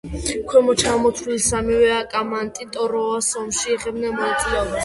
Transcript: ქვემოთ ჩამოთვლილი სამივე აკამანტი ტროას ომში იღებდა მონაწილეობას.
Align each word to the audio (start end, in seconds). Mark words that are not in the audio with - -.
ქვემოთ 0.53 0.79
ჩამოთვლილი 0.83 1.43
სამივე 1.49 1.91
აკამანტი 1.97 2.67
ტროას 2.79 3.31
ომში 3.45 3.73
იღებდა 3.77 4.17
მონაწილეობას. 4.19 4.77